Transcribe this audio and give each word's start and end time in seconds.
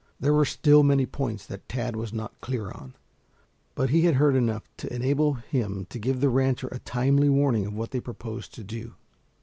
There 0.19 0.33
were 0.33 0.45
still 0.45 0.81
many 0.81 1.05
points 1.05 1.45
that 1.45 1.69
Tad 1.69 1.95
was 1.95 2.11
not 2.11 2.41
clear 2.41 2.71
on, 2.71 2.95
but 3.75 3.91
he 3.91 4.05
had 4.05 4.15
heard 4.15 4.35
enough 4.35 4.63
to 4.77 4.91
enable 4.91 5.35
him 5.35 5.85
to 5.91 5.99
give 5.99 6.21
the 6.21 6.29
rancher 6.29 6.69
a 6.69 6.79
timely 6.79 7.29
warning 7.29 7.67
of 7.67 7.75
what 7.75 7.91
they 7.91 7.99
proposed 7.99 8.51
to 8.55 8.63
do. 8.63 8.95